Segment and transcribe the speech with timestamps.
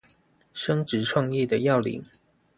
[0.51, 2.03] 升職創業的要領